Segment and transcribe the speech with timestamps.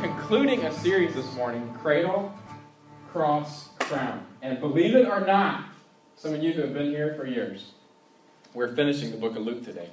[0.00, 2.32] concluding a series this morning Cradle,
[3.10, 4.24] Cross, Crown.
[4.42, 5.64] And believe it or not,
[6.14, 7.72] some of you who have been here for years,
[8.54, 9.88] we're finishing the book of Luke today.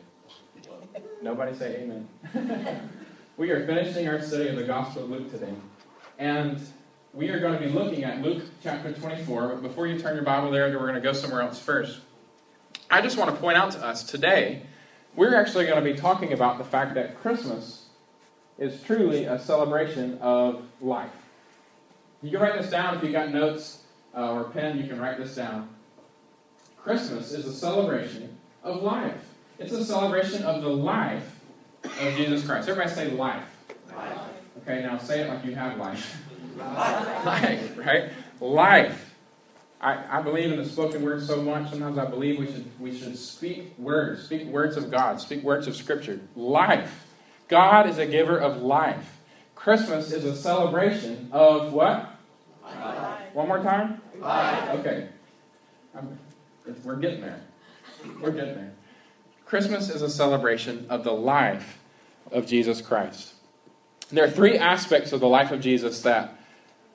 [1.24, 2.08] Nobody say amen.
[3.38, 5.54] we are finishing our study of the Gospel of Luke today.
[6.20, 6.62] And
[7.12, 9.48] we are going to be looking at Luke chapter 24.
[9.48, 12.02] But before you turn your Bible there, we're going to go somewhere else first.
[12.92, 14.62] I just want to point out to us today,
[15.16, 17.85] we're actually going to be talking about the fact that Christmas
[18.58, 21.12] is truly a celebration of life.
[22.22, 23.84] You can write this down if you got notes
[24.16, 25.70] uh, or pen, you can write this down.
[26.78, 29.34] Christmas is a celebration of life.
[29.60, 31.40] It's a celebration of the life
[31.84, 32.70] of Jesus Christ.
[32.70, 33.44] Everybody say life.
[33.96, 34.20] life.
[34.62, 36.22] Okay, now say it like you have life.
[36.58, 38.12] Life, life right?
[38.40, 39.16] Life.
[39.82, 41.70] I, I believe in the spoken word so much.
[41.70, 45.68] Sometimes I believe we should we should speak words, speak words of God, speak words
[45.68, 46.20] of Scripture.
[46.36, 47.05] Life.
[47.48, 49.20] God is a giver of life.
[49.56, 52.12] Christmas is a celebration of what?
[52.64, 53.34] Life.
[53.34, 54.02] One more time?
[54.20, 54.80] Life.
[54.80, 55.10] Okay.
[55.96, 56.18] I'm,
[56.84, 57.42] we're getting there.
[58.22, 58.74] We're getting there.
[59.46, 61.80] Christmas is a celebration of the life
[62.32, 63.34] of Jesus Christ.
[64.12, 66.38] There are three aspects of the life of Jesus that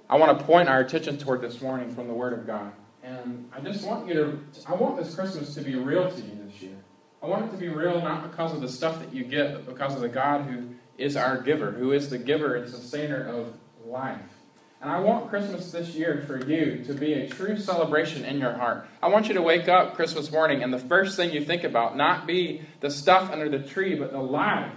[0.09, 2.73] I want to point our attention toward this morning from the Word of God.
[3.03, 6.39] And I just want you to, I want this Christmas to be real to you
[6.45, 6.77] this year.
[7.23, 9.67] I want it to be real not because of the stuff that you get, but
[9.67, 13.55] because of the God who is our giver, who is the giver and sustainer of
[13.87, 14.21] life.
[14.81, 18.55] And I want Christmas this year for you to be a true celebration in your
[18.55, 18.87] heart.
[19.03, 21.97] I want you to wake up Christmas morning and the first thing you think about
[21.97, 24.73] not be the stuff under the tree, but the life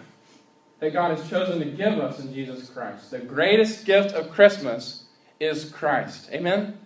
[0.80, 3.11] that God has chosen to give us in Jesus Christ.
[3.11, 5.05] The greatest gift of Christmas
[5.39, 6.30] is Christ.
[6.33, 6.77] Amen?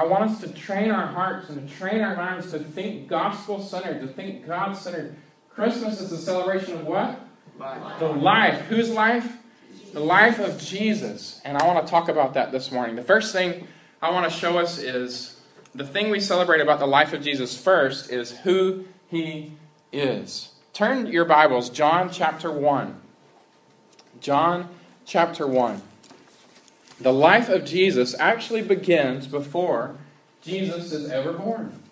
[0.00, 3.60] I want us to train our hearts and to train our minds to think gospel
[3.60, 5.14] centered, to think God centered.
[5.50, 7.20] Christmas is a celebration of what?
[7.58, 7.98] Life.
[7.98, 8.60] The life.
[8.62, 9.36] Whose life?
[9.92, 11.42] The life of Jesus.
[11.44, 12.96] And I want to talk about that this morning.
[12.96, 13.68] The first thing
[14.00, 15.38] I want to show us is
[15.74, 19.52] the thing we celebrate about the life of Jesus first is who he
[19.92, 20.52] is.
[20.72, 22.98] Turn your Bibles, John chapter 1.
[24.22, 24.70] John
[25.04, 25.82] chapter 1.
[27.00, 29.96] The life of Jesus actually begins before
[30.42, 31.82] Jesus is ever born.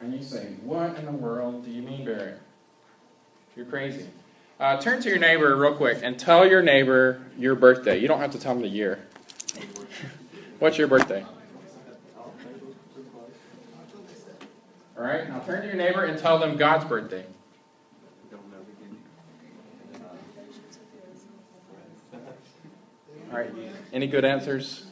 [0.00, 2.34] And you say, What in the world do you mean, Barry?
[3.56, 4.06] You're crazy.
[4.58, 7.98] Uh, turn to your neighbor real quick and tell your neighbor your birthday.
[7.98, 9.00] You don't have to tell them the year.
[10.58, 11.24] What's your birthday?
[14.96, 17.24] All right, now turn to your neighbor and tell them God's birthday.
[23.32, 23.50] All right,
[23.92, 24.86] any good answers?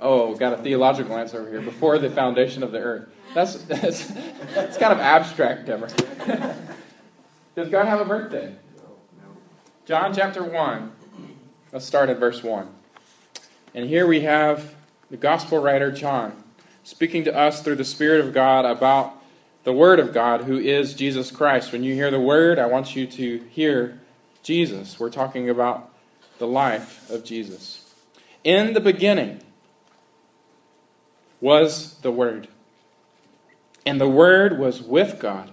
[0.00, 1.60] oh, got a theological answer over here.
[1.60, 3.08] Before the foundation of the earth.
[3.34, 4.08] That's, that's,
[4.54, 5.90] that's kind of abstract, Deborah.
[7.54, 8.54] Does God have a birthday?
[9.84, 10.92] John chapter 1.
[11.72, 12.68] Let's start at verse 1.
[13.74, 14.74] And here we have
[15.10, 16.42] the gospel writer John
[16.82, 19.22] speaking to us through the Spirit of God about
[19.64, 21.72] the Word of God, who is Jesus Christ.
[21.72, 24.00] When you hear the Word, I want you to hear
[24.42, 24.98] Jesus.
[24.98, 25.92] We're talking about
[26.38, 27.94] the life of Jesus.
[28.44, 29.40] In the beginning
[31.40, 32.48] was the Word,
[33.84, 35.50] and the Word was with God,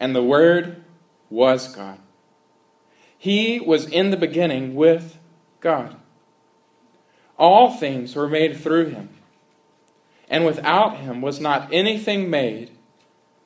[0.00, 0.82] and the Word
[1.30, 1.98] was God.
[3.18, 5.18] He was in the beginning with
[5.60, 5.96] God.
[7.38, 9.08] All things were made through him,
[10.28, 12.70] and without him was not anything made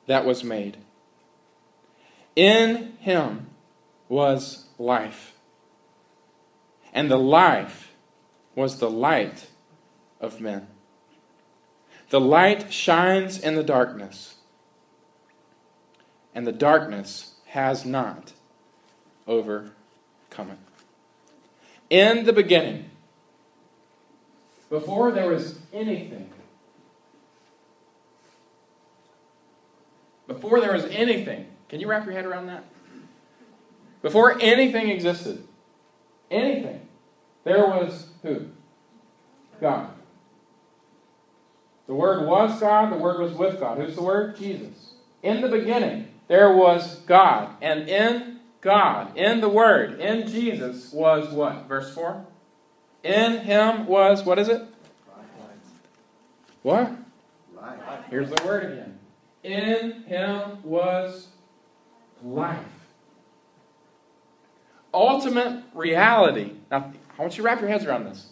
[0.05, 0.77] that was made.
[2.35, 3.47] In him
[4.07, 5.33] was life,
[6.93, 7.93] and the life
[8.55, 9.47] was the light
[10.19, 10.67] of men.
[12.09, 14.35] The light shines in the darkness,
[16.33, 18.33] and the darkness has not
[19.27, 19.71] overcome
[20.51, 20.57] it.
[21.89, 22.89] In the beginning,
[24.69, 26.29] before there was anything,
[30.27, 32.63] before there was anything, can you wrap your head around that?
[34.01, 35.43] Before anything existed,
[36.31, 36.81] anything,
[37.43, 38.47] there was who?
[39.59, 39.91] God.
[41.87, 43.77] The Word was God, the Word was with God.
[43.77, 44.37] Who's the Word?
[44.37, 44.93] Jesus.
[45.23, 47.55] In the beginning, there was God.
[47.61, 51.67] And in God, in the Word, in Jesus, was what?
[51.67, 52.25] Verse 4?
[53.03, 54.61] In Him was, what is it?
[56.61, 56.91] What?
[57.55, 57.79] Life.
[58.09, 58.99] Here's the word again.
[59.43, 61.27] In Him was
[62.23, 62.59] life.
[64.93, 66.53] Ultimate reality.
[66.71, 68.29] Now, I want you to wrap your heads around this.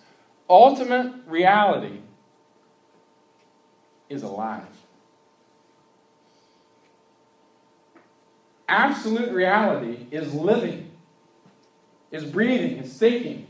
[0.49, 1.99] Ultimate reality
[4.09, 4.65] is alive.
[8.67, 10.91] absolute reality is living.
[12.11, 13.47] is breathing, is thinking,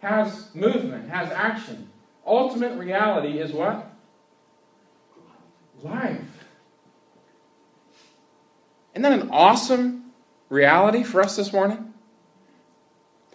[0.00, 1.88] has movement, has action.
[2.24, 3.90] Ultimate reality is what?
[5.82, 6.20] Life.
[8.92, 10.12] Isn't that an awesome
[10.48, 11.93] reality for us this morning?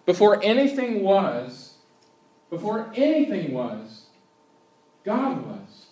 [0.10, 1.76] Before anything was,
[2.50, 4.08] before anything was,
[5.06, 5.86] God was.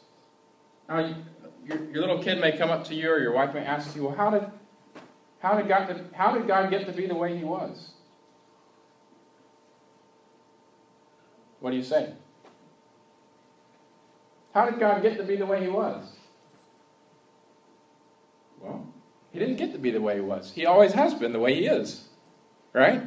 [0.90, 1.16] Now,
[1.64, 4.06] your, your little kid may come up to you or your wife may ask you,
[4.06, 4.50] well, how did,
[5.38, 7.92] how did, God, how did God get to be the way he was?
[11.60, 12.12] What do you say?
[14.52, 16.16] How did God get to be the way he was?
[18.62, 18.84] Well,
[19.32, 20.52] he didn't get to be the way he was.
[20.52, 22.06] He always has been the way he is.
[22.74, 23.04] Right?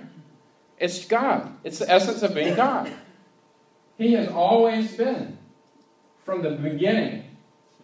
[0.81, 1.55] It's God.
[1.63, 2.91] It's the essence of being God.
[3.99, 5.39] He has always been.
[6.25, 7.25] From the beginning.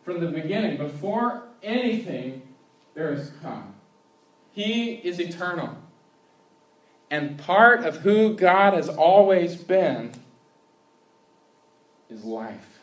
[0.03, 0.79] From the beginning.
[0.79, 2.43] Before anything,
[2.95, 3.65] there is God.
[4.51, 5.77] He is eternal.
[7.11, 10.13] And part of who God has always been
[12.09, 12.79] is life.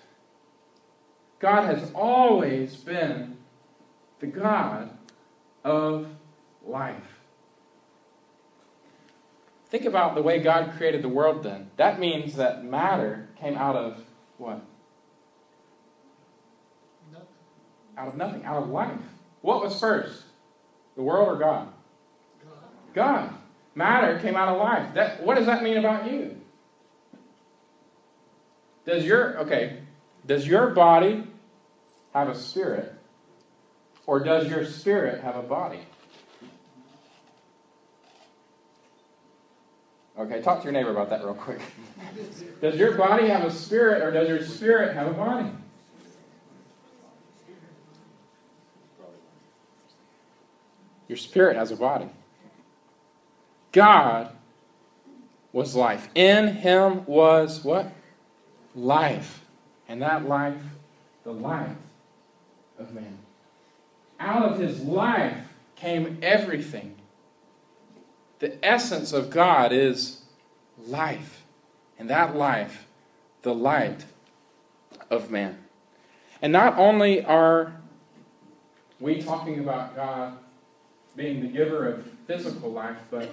[1.40, 3.38] God has always been
[4.20, 4.92] the God
[5.64, 6.08] of
[6.64, 7.13] life.
[9.74, 11.72] Think about the way God created the world then.
[11.78, 14.04] That means that matter came out of
[14.38, 14.62] what?
[17.12, 17.28] Nothing.
[17.98, 19.00] Out of nothing, out of life.
[19.42, 20.26] What was first?
[20.96, 21.70] The world or God?
[22.46, 22.54] God.
[22.94, 23.34] God.
[23.74, 24.94] Matter came out of life.
[24.94, 26.40] That, what does that mean about you?
[28.86, 29.80] Does your okay,
[30.24, 31.24] does your body
[32.14, 32.94] have a spirit?
[34.06, 35.80] Or does your spirit have a body?
[40.18, 41.60] Okay, talk to your neighbor about that real quick.
[42.62, 45.50] does your body have a spirit or does your spirit have a body?
[51.08, 52.10] Your spirit has a body.
[53.72, 54.30] God
[55.52, 56.10] was life.
[56.16, 57.92] In him was what?
[58.76, 59.44] Life.
[59.88, 60.62] And that life,
[61.24, 61.76] the life
[62.80, 63.18] of man.
[64.20, 65.38] Out of his life
[65.76, 66.96] came everything.
[68.44, 70.20] The essence of God is
[70.86, 71.46] life.
[71.98, 72.86] And that life,
[73.42, 74.04] the light
[75.10, 75.60] of man.
[76.42, 77.74] And not only are
[79.00, 80.38] we talking about God
[81.16, 83.32] being the giver of physical life, but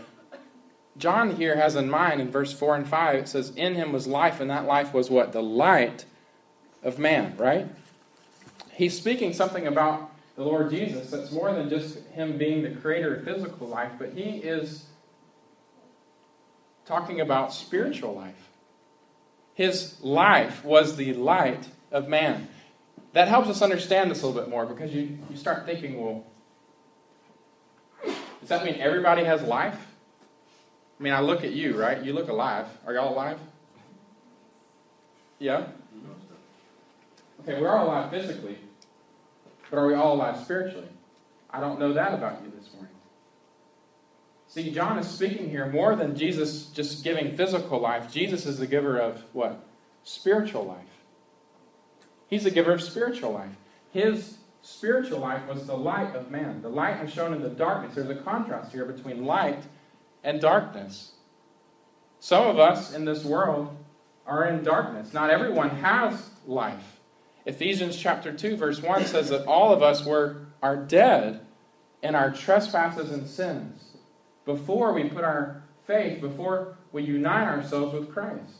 [0.97, 4.07] John here has in mind in verse 4 and 5, it says, In him was
[4.07, 5.33] life, and that life was what?
[5.33, 6.05] The light
[6.85, 7.67] of man, right?
[8.71, 13.17] He's speaking something about the Lord Jesus that's more than just him being the creator
[13.17, 14.85] of physical life, but he is
[16.87, 18.49] talking about spiritual life.
[19.55, 22.49] His life was the light of man.
[23.13, 26.25] That helps us understand this a little bit more because you, you start thinking, well,
[28.05, 29.87] does that mean everybody has life?
[30.99, 32.03] I mean, I look at you, right?
[32.03, 32.67] You look alive.
[32.87, 33.39] Are y'all alive?
[35.39, 35.67] Yeah?
[37.43, 38.59] Okay, we're all alive physically,
[39.71, 40.89] but are we all alive spiritually?
[41.49, 42.95] I don't know that about you this morning.
[44.51, 48.13] See, John is speaking here more than Jesus just giving physical life.
[48.13, 49.65] Jesus is the giver of what?
[50.03, 51.05] Spiritual life.
[52.27, 53.55] He's the giver of spiritual life.
[53.93, 56.63] His spiritual life was the light of man.
[56.63, 57.95] The light has shown in the darkness.
[57.95, 59.63] There's a contrast here between light
[60.25, 61.13] and darkness.
[62.19, 63.77] Some of us in this world
[64.27, 65.15] are in darkness.
[65.15, 66.99] Not everyone has life.
[67.47, 71.41] Ephesians chapter 2 verse 1 says that all of us were are dead
[72.03, 73.90] in our trespasses and sins
[74.45, 78.55] before we put our faith, before we unite ourselves with Christ.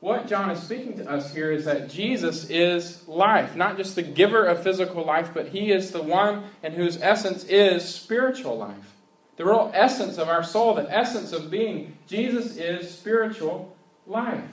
[0.00, 4.02] What John is speaking to us here is that Jesus is life, not just the
[4.02, 8.94] giver of physical life, but he is the one in whose essence is spiritual life.
[9.36, 11.96] The real essence of our soul, the essence of being.
[12.06, 14.44] Jesus is spiritual life.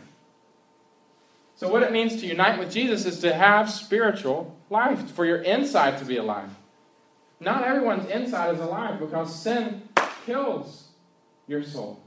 [1.55, 5.37] So, what it means to unite with Jesus is to have spiritual life, for your
[5.37, 6.49] inside to be alive.
[7.39, 9.87] Not everyone's inside is alive because sin
[10.25, 10.89] kills
[11.47, 11.99] your soul.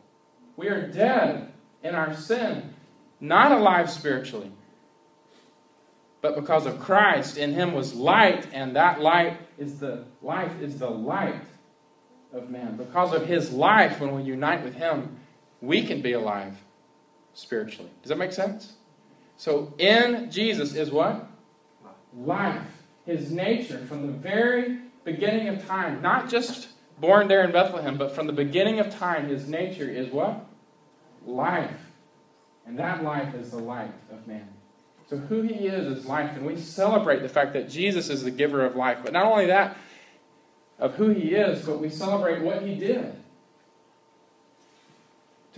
[0.56, 2.75] We are dead in our sin,
[3.20, 4.50] not alive spiritually.
[6.20, 10.78] But because of Christ, in him was light, and that light is the life is
[10.78, 11.42] the light
[12.32, 12.76] of man.
[12.76, 15.16] Because of his life, when we unite with him,
[15.60, 16.56] we can be alive
[17.34, 17.90] spiritually.
[18.02, 18.72] Does that make sense?
[19.37, 21.28] So in Jesus is what?
[22.16, 22.62] Life.
[23.06, 26.02] His nature from the very beginning of time.
[26.02, 26.68] Not just
[27.00, 30.45] born there in Bethlehem, but from the beginning of time, his nature is what?
[31.26, 31.71] Life.
[32.67, 34.49] And that life is the light of man.
[35.09, 36.37] So who he is is life.
[36.37, 38.99] And we celebrate the fact that Jesus is the giver of life.
[39.02, 39.76] But not only that,
[40.78, 43.14] of who he is, but we celebrate what he did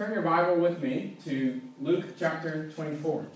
[0.00, 3.26] turn your Bible with me to Luke chapter 24.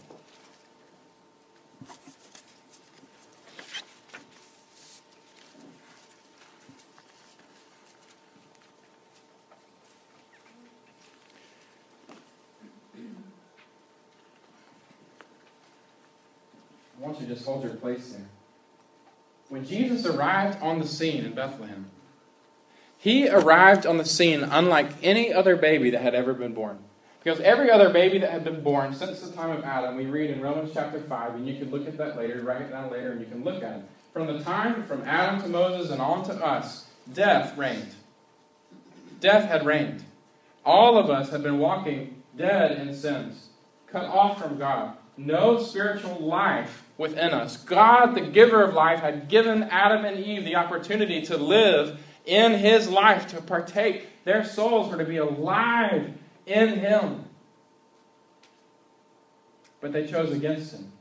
[17.27, 18.27] Just hold your place there.
[19.49, 21.91] When Jesus arrived on the scene in Bethlehem,
[22.99, 26.79] he arrived on the scene unlike any other baby that had ever been born.
[27.23, 30.31] Because every other baby that had been born since the time of Adam, we read
[30.31, 33.13] in Romans chapter 5, and you can look at that later, write it down later,
[33.13, 33.85] and you can look at it.
[34.13, 37.95] From the time from Adam to Moses and on to us, death reigned.
[39.21, 40.05] Death had reigned.
[40.65, 43.49] All of us had been walking dead in sins,
[43.87, 47.57] cut off from God, no spiritual life within us.
[47.57, 52.53] God, the giver of life, had given Adam and Eve the opportunity to live in
[52.53, 54.25] his life, to partake.
[54.25, 56.13] Their souls were to be alive
[56.47, 57.25] in him.
[59.81, 60.93] But they chose against him.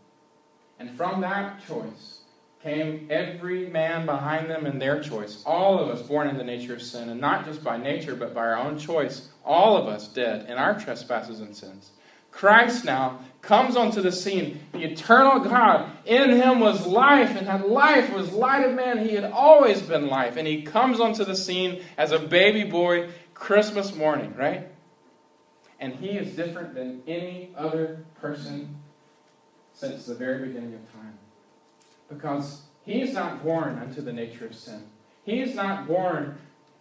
[0.80, 2.20] And from that choice
[2.62, 5.44] came every man behind them in their choice.
[5.46, 8.34] All of us born in the nature of sin, and not just by nature, but
[8.34, 9.30] by our own choice.
[9.46, 11.92] All of us dead in our trespasses and sins.
[12.32, 14.62] Christ now comes onto the scene.
[14.72, 19.06] The eternal God, in him was life, and that life was light of man.
[19.06, 20.38] He had always been life.
[20.38, 24.70] And he comes onto the scene as a baby boy Christmas morning, right?
[25.80, 28.78] And he is different than any other person
[29.74, 31.18] since the very beginning of time.
[32.08, 34.84] Because he is not born unto the nature of sin.
[35.26, 36.38] He is not born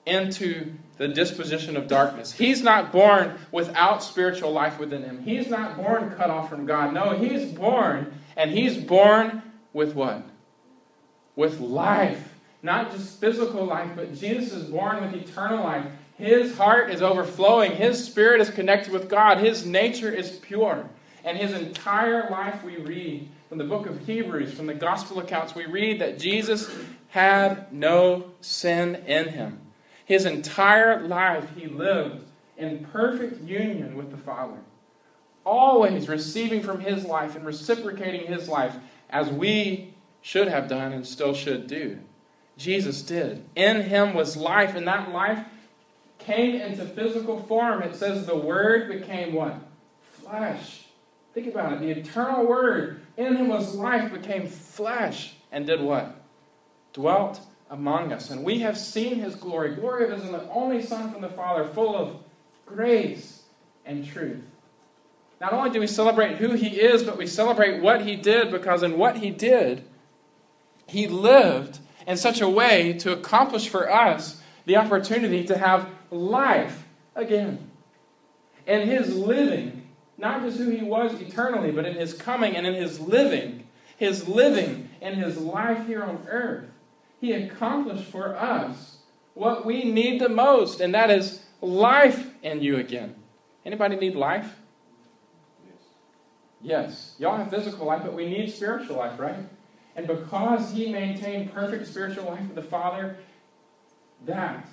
[0.06, 2.30] into the disposition of darkness.
[2.32, 5.20] He's not born without spiritual life within him.
[5.24, 6.94] He's not born cut off from God.
[6.94, 9.42] No, he's born, and he's born
[9.72, 10.22] with what?
[11.34, 12.34] With life.
[12.62, 15.84] Not just physical life, but Jesus is born with eternal life.
[16.16, 17.72] His heart is overflowing.
[17.72, 19.38] His spirit is connected with God.
[19.38, 20.88] His nature is pure.
[21.24, 25.56] And his entire life, we read from the book of Hebrews, from the gospel accounts,
[25.56, 26.72] we read that Jesus
[27.08, 29.61] had no sin in him.
[30.04, 32.24] His entire life, he lived
[32.56, 34.58] in perfect union with the Father,
[35.44, 38.76] always receiving from his life and reciprocating his life
[39.10, 41.98] as we should have done and still should do.
[42.56, 43.44] Jesus did.
[43.56, 45.44] In him was life, and that life
[46.18, 47.82] came into physical form.
[47.82, 49.56] It says the Word became what?
[50.02, 50.84] Flesh.
[51.34, 51.80] Think about it.
[51.80, 56.20] The eternal Word in him was life, became flesh, and did what?
[56.92, 57.40] Dwelt
[57.72, 58.30] among us.
[58.30, 59.74] And we have seen his glory.
[59.74, 62.16] Glory of his only Son from the Father, full of
[62.66, 63.42] grace
[63.84, 64.44] and truth.
[65.40, 68.82] Not only do we celebrate who he is, but we celebrate what he did because
[68.82, 69.84] in what he did,
[70.86, 76.84] he lived in such a way to accomplish for us the opportunity to have life
[77.16, 77.70] again.
[78.66, 79.88] And his living,
[80.18, 84.28] not just who he was eternally, but in his coming and in his living, his
[84.28, 86.71] living and his life here on earth,
[87.22, 88.98] he accomplished for us
[89.34, 93.14] what we need the most, and that is life in you again.
[93.64, 94.56] Anybody need life?
[95.64, 95.76] Yes.
[96.60, 97.14] Yes.
[97.20, 99.36] Y'all have physical life, but we need spiritual life, right?
[99.94, 103.16] And because he maintained perfect spiritual life with the Father,
[104.26, 104.66] that,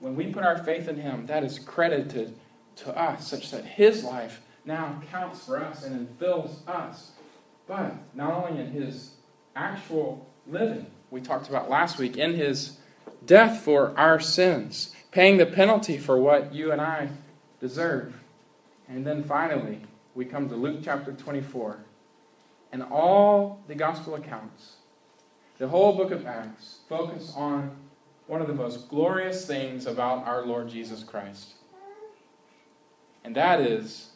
[0.00, 2.36] when we put our faith in him, that is credited
[2.76, 7.12] to us, such that his life now counts for us and fills us.
[7.68, 9.12] But not only in his
[9.54, 12.78] actual living, we talked about last week, in his
[13.24, 17.08] death for our sins, paying the penalty for what you and I
[17.60, 18.18] deserve.
[18.88, 19.82] And then finally,
[20.16, 21.78] we come to Luke chapter 24.
[22.72, 24.74] And all the gospel accounts,
[25.58, 27.76] the whole book of Acts, focus on
[28.26, 31.54] one of the most glorious things about our Lord Jesus Christ.
[33.22, 34.08] And that is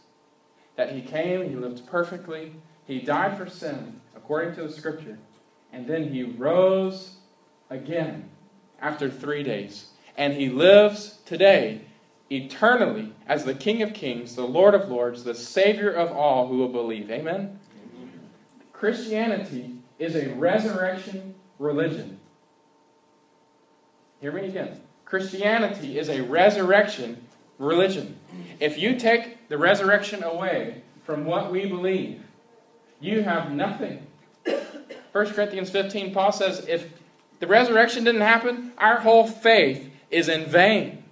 [0.75, 2.55] that he came, he lived perfectly,
[2.89, 5.19] he died for sin, according to the scripture,
[5.73, 7.17] and then he rose
[7.71, 8.29] again
[8.81, 9.89] after three days.
[10.17, 11.83] And he lives today
[12.31, 16.59] eternally as the King of Kings, the Lord of Lords, the Savior of all who
[16.59, 17.11] will believe.
[17.11, 17.37] Amen?
[17.37, 18.21] Amen.
[18.73, 22.19] Christianity is a resurrection religion.
[24.21, 24.81] Hear me again.
[25.05, 27.25] Christianity is a resurrection
[27.59, 28.19] religion.
[28.61, 32.23] If you take the resurrection away from what we believe,
[33.01, 34.07] you have nothing.
[35.19, 36.93] 1 Corinthians 15, Paul says, if
[37.41, 41.03] the resurrection didn't happen, our whole faith is in vain.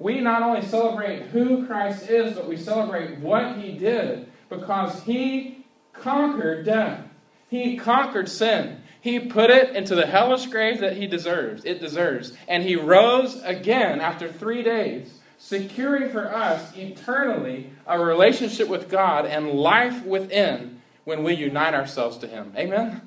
[0.00, 5.64] We not only celebrate who Christ is, but we celebrate what he did because he
[5.92, 7.06] conquered death.
[7.48, 8.80] He conquered sin.
[9.00, 11.64] He put it into the hellish grave that he deserves.
[11.64, 12.32] It deserves.
[12.48, 19.24] And he rose again after three days securing for us eternally a relationship with God
[19.24, 20.73] and life within
[21.04, 22.52] when we unite ourselves to Him.
[22.56, 23.00] Amen?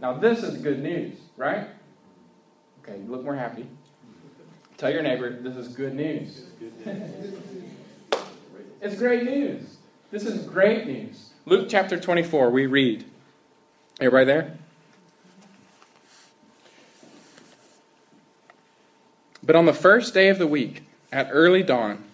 [0.00, 1.68] Now, this is good news, right?
[2.82, 3.66] Okay, you look more happy.
[4.76, 6.44] Tell your neighbor, this is good news.
[8.80, 9.76] it's great news.
[10.10, 11.30] This is great news.
[11.46, 13.04] Luke chapter 24, we read.
[14.00, 14.58] Everybody there?
[19.42, 22.04] But on the first day of the week, at early dawn,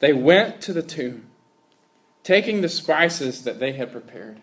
[0.00, 1.26] they went to the tomb,
[2.22, 4.42] taking the spices that they had prepared.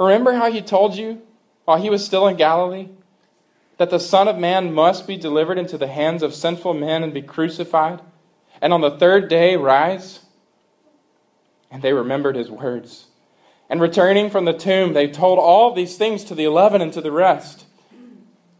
[0.00, 1.20] Remember how he told you
[1.66, 2.88] while he was still in Galilee
[3.76, 7.12] that the Son of Man must be delivered into the hands of sinful men and
[7.12, 8.00] be crucified,
[8.62, 10.20] and on the third day rise?
[11.70, 13.08] And they remembered his words.
[13.68, 17.02] And returning from the tomb, they told all these things to the eleven and to
[17.02, 17.66] the rest.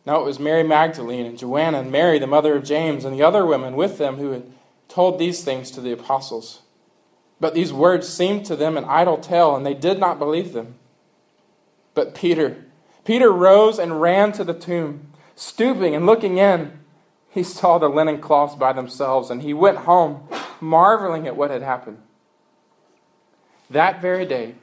[0.05, 3.23] Now it was Mary Magdalene and Joanna and Mary, the mother of James, and the
[3.23, 4.45] other women with them who had
[4.89, 6.61] told these things to the apostles.
[7.41, 10.75] But these words seemed to them an idle tale, and they did not believe them.
[12.01, 12.65] But Peter,
[13.05, 15.13] Peter rose and ran to the tomb.
[15.37, 16.79] Stooping and looking in,
[17.29, 20.27] he saw the linen cloths by themselves, and he went home,
[20.63, 21.99] marveling at what had happened.
[23.69, 24.55] That very day,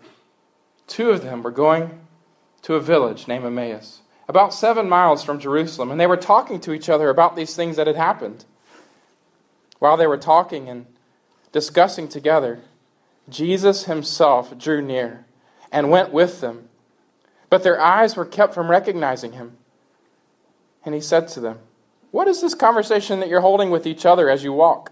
[0.87, 1.99] Two of them were going
[2.63, 6.73] to a village named Emmaus, about seven miles from Jerusalem, and they were talking to
[6.73, 8.45] each other about these things that had happened.
[9.77, 10.87] While they were talking and
[11.51, 12.61] discussing together,
[13.29, 15.27] Jesus himself drew near
[15.71, 16.66] and went with them,
[17.49, 19.57] but their eyes were kept from recognizing him.
[20.85, 21.59] And he said to them,
[22.11, 24.91] What is this conversation that you're holding with each other as you walk?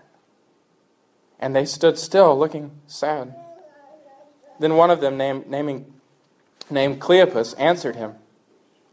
[1.39, 3.35] And they stood still, looking sad.
[4.59, 5.93] Then one of them, named, naming,
[6.69, 8.15] named Cleopas, answered him,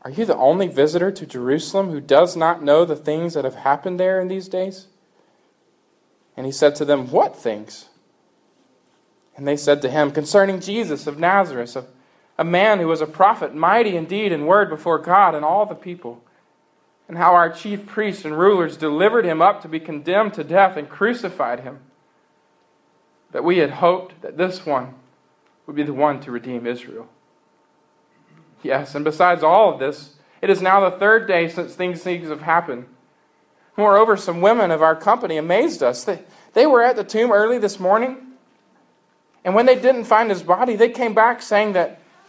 [0.02, 3.54] Are you the only visitor to Jerusalem who does not know the things that have
[3.56, 4.88] happened there in these days?
[6.36, 7.88] And he said to them, What things?
[9.36, 11.86] And they said to him, Concerning Jesus of Nazareth, a,
[12.38, 15.74] a man who was a prophet, mighty indeed in word before God and all the
[15.74, 16.22] people,
[17.08, 20.76] and how our chief priests and rulers delivered him up to be condemned to death
[20.76, 21.80] and crucified him.
[23.32, 24.94] That we had hoped that this one
[25.66, 27.08] would be the one to redeem Israel.
[28.62, 32.28] Yes, and besides all of this, it is now the third day since things, things
[32.28, 32.86] have happened.
[33.76, 36.04] Moreover, some women of our company amazed us.
[36.04, 38.16] They, they were at the tomb early this morning,
[39.44, 42.01] and when they didn't find his body, they came back saying that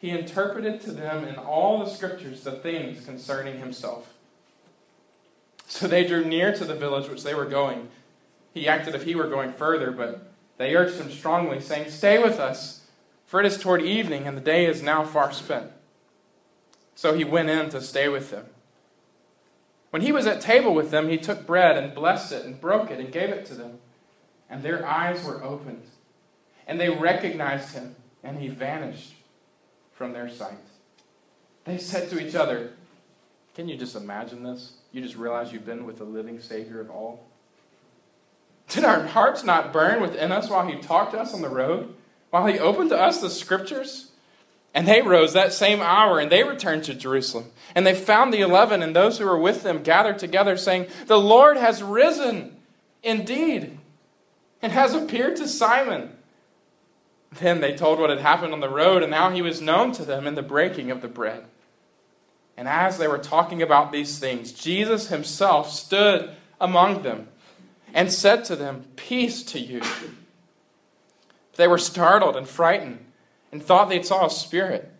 [0.00, 4.12] he interpreted to them in all the scriptures the things concerning himself.
[5.68, 7.88] So they drew near to the village which they were going.
[8.52, 12.20] He acted as if he were going further, but they urged him strongly, saying, Stay
[12.20, 12.80] with us
[13.30, 15.70] for it is toward evening, and the day is now far spent.
[16.96, 18.46] So he went in to stay with them.
[19.90, 22.90] When he was at table with them, he took bread and blessed it and broke
[22.90, 23.78] it and gave it to them.
[24.50, 25.84] And their eyes were opened,
[26.66, 29.14] and they recognized him, and he vanished
[30.00, 30.56] from their sight.
[31.66, 32.70] They said to each other,
[33.54, 34.72] Can you just imagine this?
[34.92, 37.26] You just realize you've been with the living Savior of all?
[38.68, 41.94] Did our hearts not burn within us while he talked to us on the road?
[42.30, 44.10] while he opened to us the scriptures?
[44.72, 47.50] And they rose that same hour and they returned to Jerusalem.
[47.74, 51.20] And they found the eleven and those who were with them gathered together, saying, The
[51.20, 52.56] Lord has risen
[53.02, 53.76] indeed
[54.62, 56.16] and has appeared to Simon.
[57.32, 60.04] Then they told what had happened on the road and how he was known to
[60.04, 61.44] them in the breaking of the bread.
[62.56, 67.28] And as they were talking about these things, Jesus himself stood among them
[67.94, 69.80] and said to them, Peace to you.
[71.56, 73.04] They were startled and frightened
[73.52, 74.92] and thought they saw a spirit.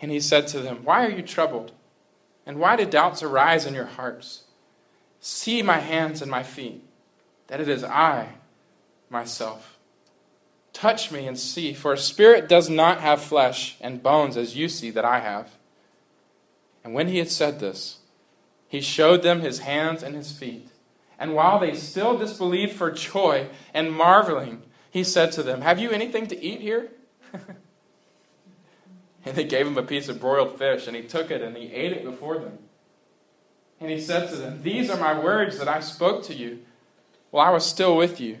[0.00, 1.72] And he said to them, Why are you troubled?
[2.44, 4.44] And why do doubts arise in your hearts?
[5.20, 6.84] See my hands and my feet,
[7.48, 8.34] that it is I
[9.10, 9.75] myself.
[10.76, 14.68] Touch me and see, for a spirit does not have flesh and bones as you
[14.68, 15.52] see that I have.
[16.84, 18.00] And when he had said this,
[18.68, 20.68] he showed them his hands and his feet.
[21.18, 25.92] And while they still disbelieved for joy and marveling, he said to them, Have you
[25.92, 26.90] anything to eat here?
[27.32, 31.72] and they gave him a piece of broiled fish, and he took it and he
[31.72, 32.58] ate it before them.
[33.80, 36.58] And he said to them, These are my words that I spoke to you
[37.30, 38.40] while I was still with you.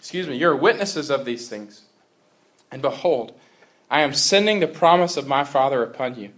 [0.00, 1.82] Excuse me, you're witnesses of these things.
[2.72, 3.38] And behold,
[3.90, 6.30] I am sending the promise of my Father upon you.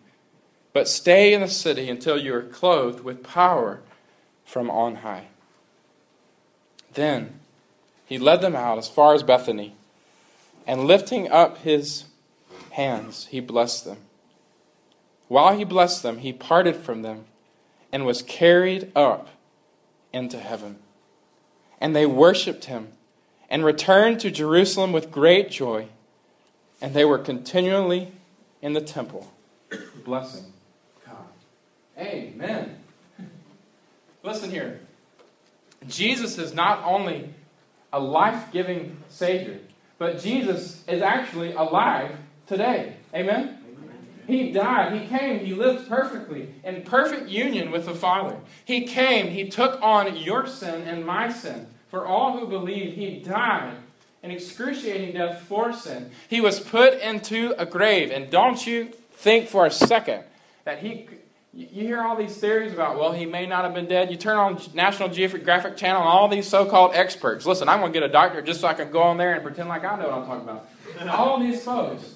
[0.72, 3.80] But stay in the city until you are clothed with power
[4.44, 5.28] from on high.
[6.94, 7.38] Then
[8.04, 9.76] he led them out as far as Bethany,
[10.66, 12.06] and lifting up his
[12.70, 13.98] hands, he blessed them.
[15.28, 17.26] While he blessed them, he parted from them
[17.92, 19.28] and was carried up
[20.12, 20.78] into heaven.
[21.80, 22.88] And they worshipped him
[23.52, 25.86] and returned to Jerusalem with great joy,
[26.80, 28.10] and they were continually
[28.62, 29.30] in the temple,
[30.06, 30.46] blessing
[31.04, 31.26] God.
[31.98, 32.78] Amen.
[34.22, 34.80] Listen here.
[35.86, 37.28] Jesus is not only
[37.92, 39.58] a life giving Savior,
[39.98, 42.94] but Jesus is actually alive today.
[43.14, 43.58] Amen?
[44.26, 44.98] He died.
[44.98, 45.40] He came.
[45.40, 48.38] He lived perfectly in perfect union with the Father.
[48.64, 49.28] He came.
[49.28, 51.66] He took on your sin and my sin.
[51.92, 53.76] For all who believe, He died
[54.22, 56.10] an excruciating death for sin.
[56.30, 58.10] He was put into a grave.
[58.10, 60.24] And don't you think for a second
[60.64, 61.06] that He
[61.54, 64.10] you hear all these theories about, well, he may not have been dead.
[64.10, 67.44] You turn on National Geographic Channel and all these so called experts.
[67.44, 69.42] Listen, I'm going to get a doctor just so I can go on there and
[69.42, 70.66] pretend like I know what I'm talking about.
[70.98, 72.14] And all these folks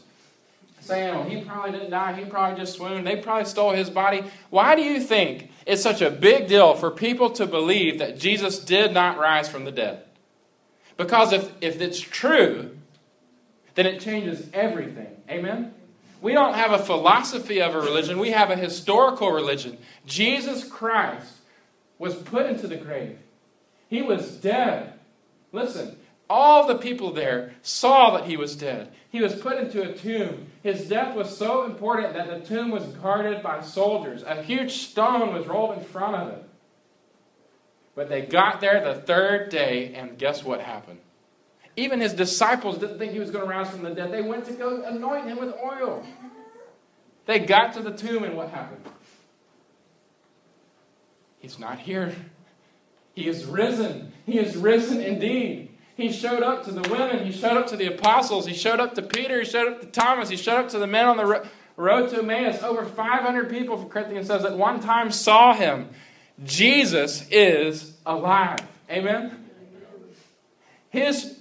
[0.87, 2.13] saying, well, he probably didn't die.
[2.15, 3.07] He probably just swooned.
[3.07, 4.25] They probably stole his body.
[4.51, 8.59] Why do you think it's such a big deal for people to believe that Jesus
[8.59, 10.03] did not rise from the dead?
[10.97, 12.77] Because if, if it's true,
[13.75, 15.09] then it changes everything.
[15.29, 15.75] Amen?
[16.23, 19.79] We don't have a philosophy of a religion, we have a historical religion.
[20.07, 21.35] Jesus Christ
[21.99, 23.19] was put into the grave,
[23.89, 24.95] he was dead.
[25.53, 25.97] Listen,
[26.29, 28.93] all the people there saw that he was dead.
[29.11, 30.47] He was put into a tomb.
[30.63, 34.23] His death was so important that the tomb was guarded by soldiers.
[34.23, 36.45] A huge stone was rolled in front of it.
[37.95, 40.99] But they got there the third day, and guess what happened?
[41.77, 44.13] Even his disciples didn't think he was going to rise from the dead.
[44.13, 46.05] They went to go anoint him with oil.
[47.27, 48.85] They got to the tomb, and what happened?
[51.39, 52.15] He's not here.
[53.15, 54.13] He is risen.
[54.27, 55.66] He is risen indeed.
[55.97, 57.25] He showed up to the women.
[57.25, 58.47] He showed up to the apostles.
[58.47, 59.41] He showed up to Peter.
[59.41, 60.29] He showed up to Thomas.
[60.29, 62.63] He showed up to the men on the road to Emmaus.
[62.63, 65.89] Over 500 people, for Corinthians says, at one time saw him.
[66.45, 68.59] Jesus is alive.
[68.91, 69.45] Amen?
[70.91, 71.39] His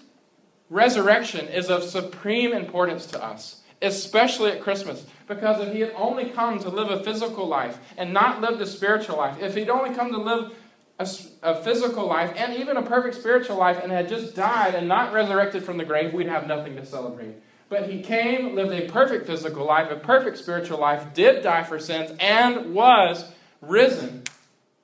[0.70, 5.06] resurrection is of supreme importance to us, especially at Christmas.
[5.28, 8.66] Because if he had only come to live a physical life and not lived a
[8.66, 10.54] spiritual life, if he'd only come to live
[11.00, 11.08] a,
[11.44, 15.14] a, physical life and even a perfect spiritual life and had just died and not
[15.14, 17.36] resurrected from the grave, we'd have nothing to celebrate.
[17.68, 21.80] But he came, lived a perfect physical life, a perfect spiritual life, did die for
[21.80, 23.32] sins, and was
[23.62, 24.24] risen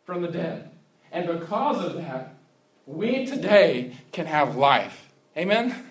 [0.04, 0.72] from the dead.
[1.12, 2.36] And because of that,
[2.86, 5.10] we today can have life.
[5.38, 5.66] Amen?
[5.66, 5.84] Amen?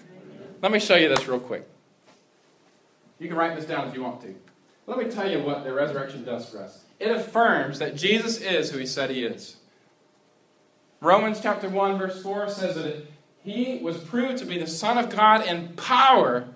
[0.60, 1.66] Let me show you this real quick.
[3.18, 4.34] You can write this down if you want to.
[4.86, 6.84] Let me tell you what the resurrection does for us.
[6.98, 9.56] It affirms that Jesus is who he said he is.
[11.00, 13.06] Romans chapter 1 verse 4 says that
[13.42, 16.46] he was proved to be the son of God in power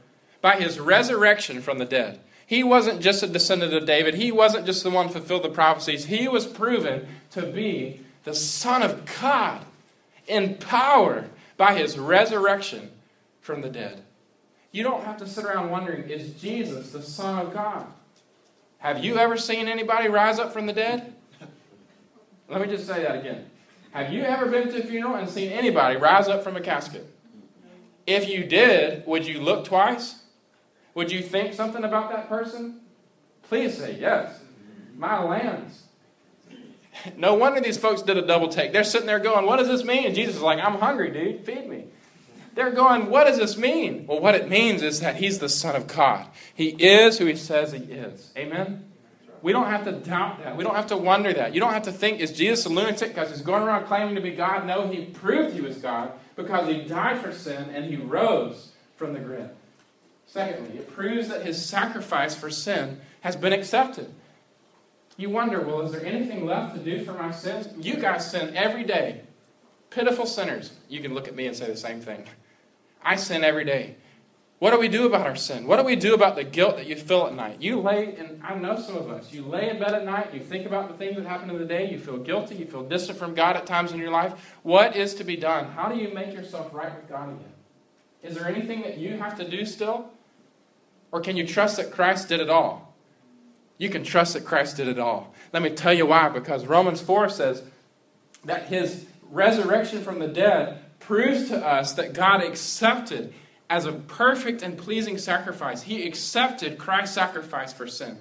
[0.40, 2.20] by his resurrection from the dead.
[2.46, 4.14] He wasn't just a descendant of David.
[4.14, 6.06] He wasn't just the one fulfilled the prophecies.
[6.06, 9.64] He was proven to be the son of God
[10.26, 11.24] in power
[11.56, 12.90] by his resurrection
[13.40, 14.02] from the dead.
[14.72, 17.86] You don't have to sit around wondering, is Jesus the Son of God?
[18.78, 21.14] Have you ever seen anybody rise up from the dead?
[22.48, 23.48] Let me just say that again.
[23.94, 27.06] Have you ever been to a funeral and seen anybody rise up from a casket?
[28.08, 30.20] If you did, would you look twice?
[30.94, 32.80] Would you think something about that person?
[33.44, 34.40] Please say yes.
[34.96, 35.84] My lands.
[37.16, 38.72] No wonder these folks did a double take.
[38.72, 40.06] They're sitting there going, What does this mean?
[40.06, 41.44] And Jesus is like, I'm hungry, dude.
[41.46, 41.84] Feed me.
[42.56, 44.08] They're going, What does this mean?
[44.08, 46.26] Well, what it means is that he's the Son of God.
[46.52, 48.32] He is who he says he is.
[48.36, 48.83] Amen?
[49.44, 50.56] We don't have to doubt that.
[50.56, 51.52] We don't have to wonder that.
[51.52, 54.22] You don't have to think, Is Jesus a lunatic because he's going around claiming to
[54.22, 54.66] be God?
[54.66, 59.12] No, he proved he was God because he died for sin and he rose from
[59.12, 59.50] the grave.
[60.26, 64.14] Secondly, it proves that his sacrifice for sin has been accepted.
[65.18, 67.68] You wonder, well, is there anything left to do for my sins?
[67.78, 69.24] You guys sin every day.
[69.90, 70.72] Pitiful sinners.
[70.88, 72.24] You can look at me and say the same thing.
[73.02, 73.96] I sin every day.
[74.60, 75.66] What do we do about our sin?
[75.66, 77.60] What do we do about the guilt that you feel at night?
[77.60, 80.40] You lay, and I know some of us, you lay in bed at night, you
[80.40, 83.18] think about the things that happened in the day, you feel guilty, you feel distant
[83.18, 84.32] from God at times in your life.
[84.62, 85.66] What is to be done?
[85.72, 87.52] How do you make yourself right with God again?
[88.22, 90.10] Is there anything that you have to do still?
[91.12, 92.94] Or can you trust that Christ did it all?
[93.76, 95.34] You can trust that Christ did it all.
[95.52, 96.28] Let me tell you why.
[96.28, 97.62] Because Romans 4 says
[98.44, 103.34] that his resurrection from the dead proves to us that God accepted
[103.68, 105.82] as a perfect and pleasing sacrifice.
[105.82, 108.18] He accepted Christ's sacrifice for sin.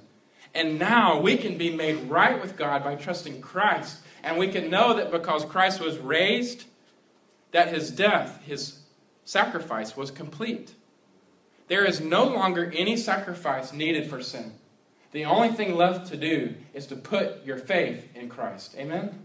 [0.56, 4.00] And now we can be made right with God by trusting Christ.
[4.24, 6.66] And we can know that because Christ was raised,
[7.52, 8.80] that his death, his
[9.26, 10.74] sacrifice, was complete.
[11.68, 14.54] There is no longer any sacrifice needed for sin.
[15.12, 18.76] The only thing left to do is to put your faith in Christ.
[18.78, 19.24] Amen?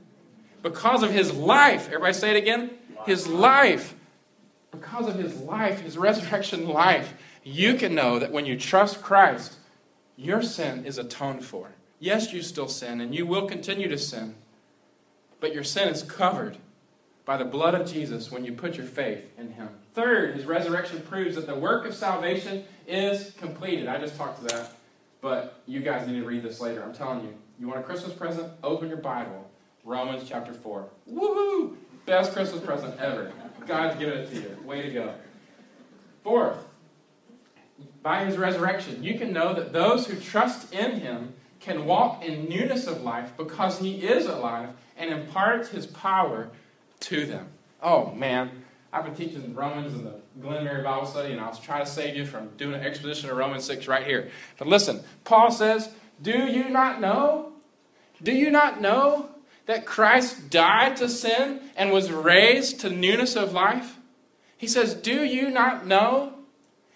[0.62, 2.70] Because of his life, everybody say it again?
[3.06, 3.94] His life.
[4.70, 9.56] Because of his life, his resurrection life, you can know that when you trust Christ,
[10.16, 11.70] your sin is atoned for.
[12.00, 14.34] Yes, you still sin, and you will continue to sin,
[15.40, 16.58] but your sin is covered
[17.24, 19.68] by the blood of Jesus when you put your faith in him.
[19.94, 23.88] Third, his resurrection proves that the work of salvation is completed.
[23.88, 24.72] I just talked to that,
[25.20, 26.82] but you guys need to read this later.
[26.82, 27.34] I'm telling you.
[27.60, 28.50] You want a Christmas present?
[28.62, 29.50] Open your Bible.
[29.84, 30.88] Romans chapter 4.
[31.12, 31.76] Woohoo!
[32.06, 33.32] Best Christmas present ever.
[33.68, 34.58] God's given it to you.
[34.64, 35.14] Way to go.
[36.24, 36.56] Fourth,
[38.02, 42.48] by his resurrection, you can know that those who trust in him can walk in
[42.48, 46.50] newness of life because he is alive and imparts his power
[47.00, 47.48] to them.
[47.82, 48.50] Oh, man.
[48.92, 52.16] I've been teaching Romans in the Glen Mary Bible study, and I'll try to save
[52.16, 54.30] you from doing an exposition of Romans 6 right here.
[54.56, 55.90] But listen, Paul says,
[56.22, 57.52] Do you not know?
[58.22, 59.28] Do you not know
[59.68, 63.98] that Christ died to sin and was raised to newness of life?
[64.56, 66.32] He says, Do you not know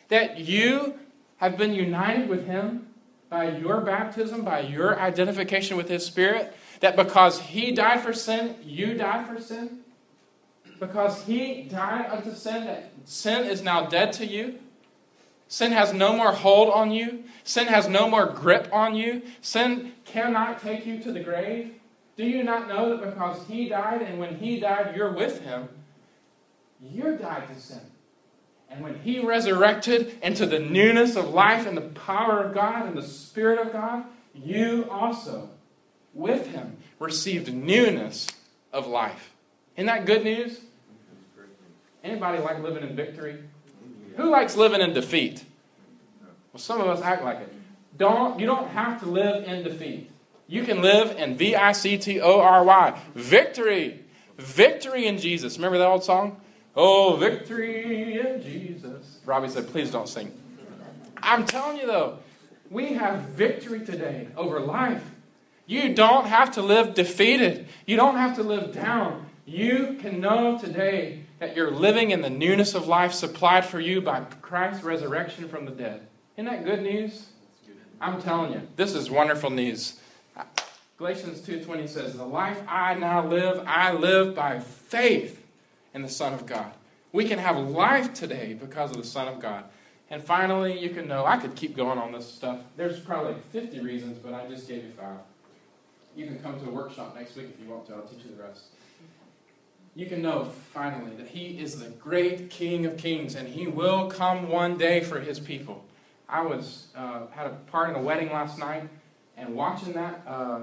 [0.09, 0.95] that you
[1.37, 2.87] have been united with Him
[3.29, 6.57] by your baptism, by your identification with His Spirit?
[6.81, 9.81] That because He died for sin, you died for sin?
[10.81, 14.59] Because He died unto sin, that sin is now dead to you?
[15.47, 17.25] Sin has no more hold on you.
[17.45, 19.21] Sin has no more grip on you.
[19.43, 21.75] Sin cannot take you to the grave.
[22.16, 25.68] Do you not know that because he died, and when he died, you're with him,
[26.81, 27.81] you died to sin?
[28.70, 32.96] And when he resurrected into the newness of life and the power of God and
[32.96, 35.51] the Spirit of God, you also,
[36.14, 38.29] with him, received newness
[38.72, 39.33] of life.
[39.77, 40.61] Isn't that good news?
[42.03, 43.42] Anybody like living in victory?
[44.16, 45.44] Who likes living in defeat?
[46.53, 47.53] Well, some of us act like it.
[47.96, 50.11] Don't you don't have to live in defeat.
[50.53, 53.01] You can live in V I C T O R Y.
[53.15, 54.05] Victory.
[54.37, 55.57] Victory in Jesus.
[55.57, 56.43] Remember that old song?
[56.77, 59.21] Oh, victory in Jesus.
[59.25, 60.31] Robbie said, please don't sing.
[61.23, 62.19] I'm telling you though,
[62.71, 65.03] we have victory today over life.
[65.65, 67.67] You don't have to live defeated.
[67.87, 69.25] You don't have to live down.
[69.47, 74.03] You can know today that you're living in the newness of life supplied for you
[74.03, 76.07] by Christ's resurrection from the dead.
[76.37, 77.29] Isn't that good news?
[78.03, 79.99] I'm telling you, this is wonderful news.
[80.98, 85.44] Galatians 2:20 says, "The life I now live, I live by faith
[85.94, 86.72] in the Son of God."
[87.12, 89.64] We can have life today because of the Son of God.
[90.09, 92.61] And finally, you can know, I could keep going on this stuff.
[92.76, 95.18] There's probably 50 reasons, but I just gave you five.
[96.14, 97.94] You can come to a workshop next week if you want to.
[97.94, 98.64] I'll teach you the rest.
[99.94, 104.11] You can know finally that He is the great King of Kings, and He will
[104.11, 105.85] come one day for His people.
[106.28, 108.88] I was uh, had a part in a wedding last night,
[109.37, 110.61] and watching that, uh,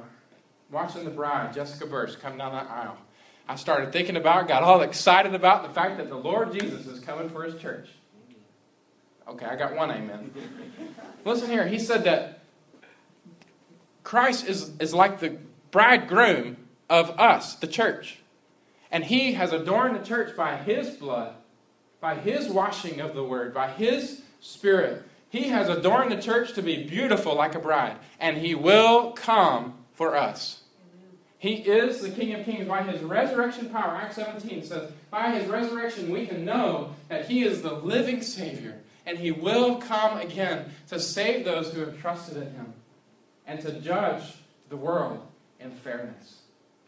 [0.72, 2.98] watching the bride Jessica Burst come down that aisle,
[3.48, 7.00] I started thinking about, got all excited about the fact that the Lord Jesus is
[7.00, 7.90] coming for His church.
[9.28, 10.32] Okay, I got one amen.
[11.26, 12.40] Listen here, He said that
[14.04, 15.38] Christ is, is like the
[15.72, 16.58] bridegroom
[16.90, 18.20] of us, the church.
[18.92, 21.36] And he has adorned the church by his blood,
[22.02, 25.04] by his washing of the word, by his spirit.
[25.30, 29.76] He has adorned the church to be beautiful like a bride, and he will come
[29.94, 30.59] for us.
[31.40, 32.68] He is the King of Kings.
[32.68, 37.44] By his resurrection power, Acts 17 says, by his resurrection, we can know that he
[37.44, 42.38] is the living Savior, and he will come again to save those who have trusted
[42.38, 42.74] in him
[43.48, 44.36] and to judge
[44.68, 45.26] the world
[45.62, 46.42] in fairness.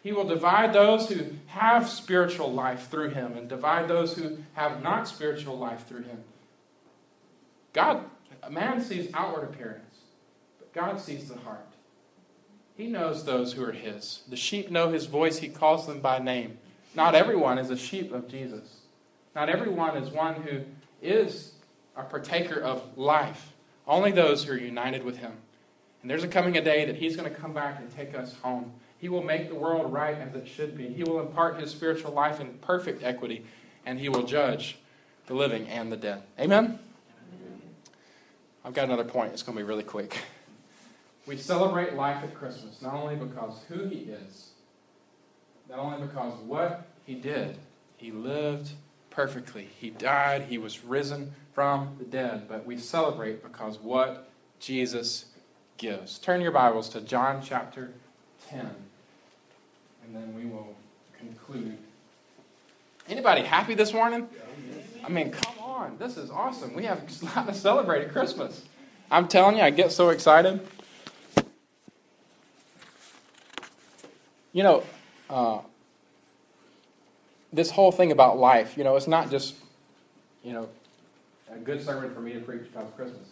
[0.04, 4.84] He will divide those who have spiritual life through him and divide those who have
[4.84, 6.24] not spiritual life through him.
[7.72, 8.04] God,
[8.44, 10.00] a man sees outward appearance,
[10.60, 11.71] but God sees the heart.
[12.82, 14.24] He knows those who are his.
[14.28, 16.58] The sheep know his voice, he calls them by name.
[16.96, 18.80] Not everyone is a sheep of Jesus.
[19.36, 20.62] Not everyone is one who
[21.00, 21.52] is
[21.96, 23.54] a partaker of life.
[23.86, 25.34] Only those who are united with him.
[26.02, 28.36] And there's a coming a day that he's going to come back and take us
[28.41, 28.72] home.
[28.98, 30.88] He will make the world right as it should be.
[30.88, 33.46] He will impart his spiritual life in perfect equity,
[33.86, 34.80] and he will judge
[35.28, 36.24] the living and the dead.
[36.39, 36.80] Amen?
[38.65, 39.34] I've got another point.
[39.34, 40.17] It's going to be really quick.
[41.28, 44.50] We celebrate life at Christmas not only because who he is,
[45.70, 47.58] not only because what he did.
[47.98, 48.72] He lived
[49.10, 49.70] perfectly.
[49.80, 50.44] He died.
[50.44, 52.48] He was risen from the dead.
[52.48, 54.30] But we celebrate because what
[54.60, 55.26] Jesus
[55.78, 56.18] gives.
[56.18, 57.92] Turn your Bibles to John chapter
[58.50, 60.76] 10, and then we will
[61.18, 61.78] conclude.
[63.10, 64.28] Anybody happy this morning?
[65.04, 65.98] I mean, come on.
[65.98, 66.74] This is awesome.
[66.74, 68.64] We have a lot to celebrate at Christmas.
[69.10, 70.66] I'm telling you, I get so excited.
[74.54, 74.84] You know,
[75.30, 75.60] uh,
[77.54, 79.56] this whole thing about life, you know, it's not just,
[80.44, 80.70] you know,
[81.52, 83.28] a good sermon for me to preach about Christmas.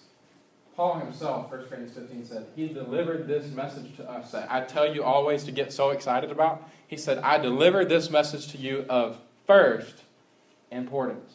[0.76, 4.94] Paul himself, 1 Corinthians 15, said, He delivered this message to us that I tell
[4.94, 6.70] you always to get so excited about.
[6.88, 10.04] He said, I delivered this message to you of first
[10.72, 11.34] importance.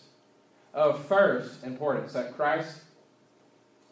[0.72, 2.80] Of first importance, that Christ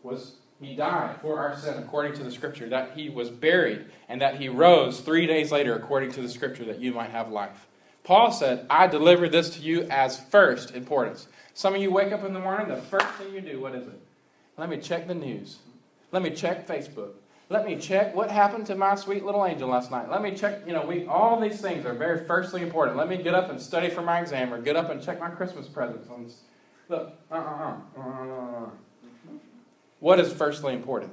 [0.03, 4.21] was he died for our sin according to the scripture, that he was buried, and
[4.21, 7.67] that he rose three days later according to the scripture, that you might have life.
[8.05, 11.29] Paul said, I deliver this to you as first importance.
[11.55, 13.87] Some of you wake up in the morning, the first thing you do, what is
[13.87, 14.01] it?
[14.57, 15.59] Let me check the news.
[16.11, 17.13] Let me check Facebook.
[17.49, 20.11] Let me check what happened to my sweet little angel last night.
[20.11, 22.97] Let me check, you know, we all these things are very firstly important.
[22.97, 25.29] Let me get up and study for my exam or get up and check my
[25.29, 26.09] Christmas presents.
[26.89, 27.41] Look, uh-uh-uh.
[27.41, 28.01] uh-uh.
[28.01, 28.71] uh-uh, uh-uh.
[30.03, 31.13] What is firstly important?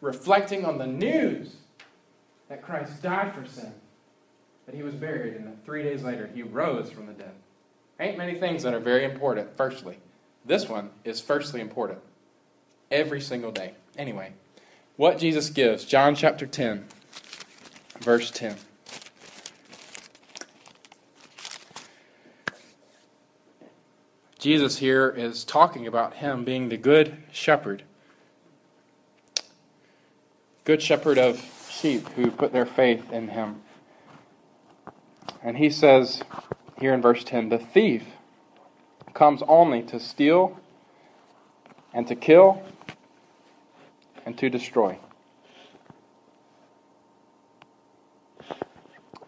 [0.00, 1.56] Reflecting on the news
[2.48, 3.72] that Christ died for sin,
[4.66, 7.32] that he was buried, and that three days later he rose from the dead.
[7.98, 9.98] Ain't many things that are very important, firstly.
[10.44, 11.98] This one is firstly important
[12.92, 13.74] every single day.
[13.98, 14.34] Anyway,
[14.96, 16.86] what Jesus gives, John chapter 10,
[17.98, 18.54] verse 10.
[24.42, 27.84] Jesus here is talking about him being the good shepherd.
[30.64, 33.62] Good shepherd of sheep who put their faith in him.
[35.44, 36.24] And he says
[36.80, 38.02] here in verse 10 the thief
[39.14, 40.58] comes only to steal
[41.94, 42.64] and to kill
[44.26, 44.98] and to destroy.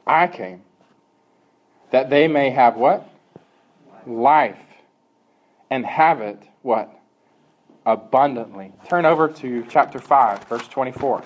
[0.05, 0.63] I came
[1.93, 3.09] that they may have what?
[4.09, 4.59] Life
[5.71, 6.91] and have it what?
[7.87, 8.73] Abundantly.
[8.89, 11.23] Turn over to chapter 5, verse 24.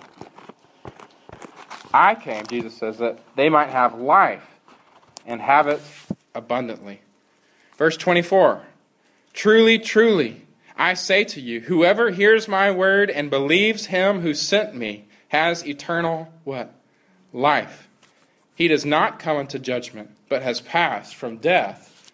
[1.93, 4.45] I came, Jesus says, that they might have life
[5.27, 5.81] and have it
[6.35, 7.01] abundantly.
[7.77, 8.63] Verse 24
[9.33, 10.43] Truly, truly,
[10.77, 15.67] I say to you, whoever hears my word and believes him who sent me has
[15.67, 16.75] eternal what?
[17.33, 17.89] Life.
[18.55, 22.13] He does not come into judgment, but has passed from death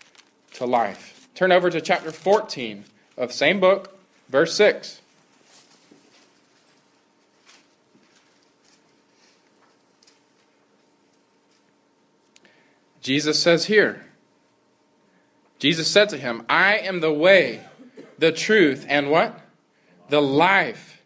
[0.55, 1.14] to life.
[1.35, 2.85] Turn over to chapter 14
[3.17, 5.01] of same book, verse 6.
[13.01, 14.07] Jesus says here,
[15.59, 17.63] Jesus said to him, I am the way,
[18.19, 19.41] the truth, and what?
[20.09, 21.03] The life.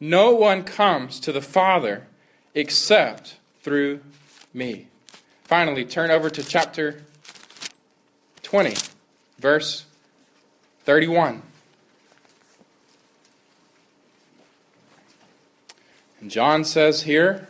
[0.00, 2.06] No one comes to the Father
[2.54, 4.00] except through
[4.54, 4.86] me.
[5.44, 7.02] Finally, turn over to chapter
[8.42, 8.74] 20
[9.42, 9.84] verse
[10.84, 11.42] 31.
[16.20, 17.48] And John says here,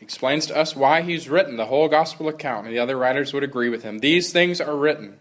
[0.00, 3.42] explains to us why he's written the whole gospel account, and the other writers would
[3.42, 4.00] agree with him.
[4.00, 5.16] These things are written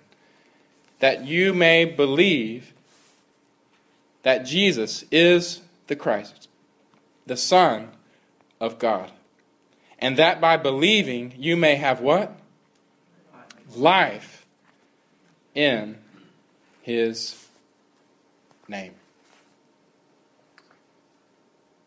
[0.99, 2.74] that you may believe
[4.24, 6.49] that Jesus is the Christ,
[7.26, 7.88] the Son
[8.59, 9.11] of God.
[9.97, 12.38] And that by believing you may have what?
[13.76, 14.45] Life
[15.55, 15.97] in
[16.89, 17.45] his
[18.67, 18.93] name.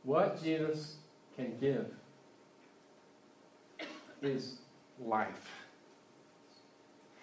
[0.05, 0.94] What Jesus
[1.34, 1.86] can give
[4.22, 4.59] is
[5.05, 5.26] life.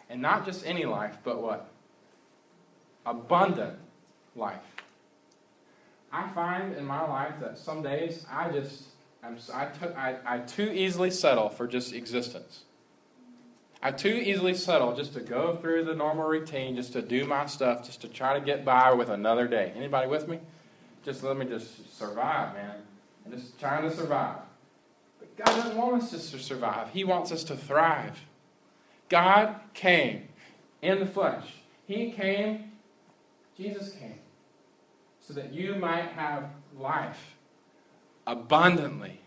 [0.09, 1.69] And not just any life, but what?
[3.05, 3.77] Abundant
[4.35, 4.59] life.
[6.11, 8.83] I find in my life that some days I just,
[9.23, 12.65] I'm, I, took, I, I too easily settle for just existence.
[13.81, 17.45] I too easily settle just to go through the normal routine, just to do my
[17.45, 19.71] stuff, just to try to get by with another day.
[19.75, 20.39] Anybody with me?
[21.05, 22.75] Just let me just survive, man.
[23.23, 24.37] And just trying to survive.
[25.19, 26.89] But God doesn't want us just to survive.
[26.89, 28.19] He wants us to thrive.
[29.07, 30.27] God came
[30.81, 31.45] in the flesh.
[31.87, 32.71] He came,
[33.57, 34.19] Jesus came,
[35.25, 37.35] so that you might have life
[38.27, 39.21] abundantly.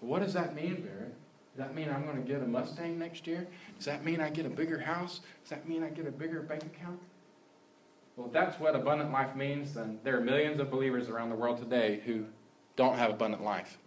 [0.00, 1.14] What does that mean, Barrett?
[1.54, 3.46] Does that mean I'm going to get a Mustang next year?
[3.76, 5.20] Does that mean I get a bigger house?
[5.42, 6.98] Does that mean I get a bigger bank account?
[8.16, 11.36] Well, if that's what abundant life means, then there are millions of believers around the
[11.36, 12.24] world today who
[12.76, 13.78] don't have abundant life.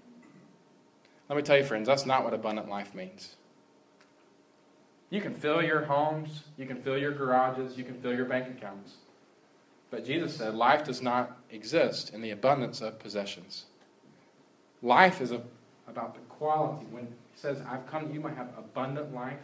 [1.30, 3.36] Let me tell you, friends, that's not what abundant life means.
[5.10, 8.48] You can fill your homes, you can fill your garages, you can fill your bank
[8.48, 8.96] accounts.
[9.90, 13.66] But Jesus said life does not exist in the abundance of possessions.
[14.82, 15.42] Life is a,
[15.88, 16.86] about the quality.
[16.92, 19.42] When he says, I've come that you might have abundant life,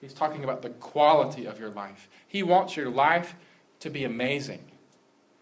[0.00, 2.08] he's talking about the quality of your life.
[2.26, 3.34] He wants your life
[3.80, 4.64] to be amazing,